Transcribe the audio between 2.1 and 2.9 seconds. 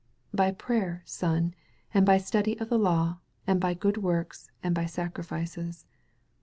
study of the